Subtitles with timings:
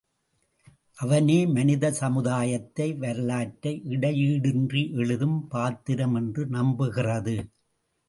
[0.95, 7.37] அவனே மனித சமுதாயத்தை வரலாற்றை இடையீடின்றி எழுதும் பாத்திரம் என்று நம்புகிறது.